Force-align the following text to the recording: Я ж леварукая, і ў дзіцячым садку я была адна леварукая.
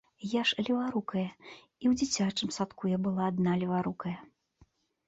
Я 0.27 0.41
ж 0.51 0.63
леварукая, 0.69 1.27
і 1.51 1.85
ў 1.91 1.93
дзіцячым 2.01 2.49
садку 2.59 2.83
я 2.95 3.05
была 3.05 3.23
адна 3.35 3.51
леварукая. 3.67 4.17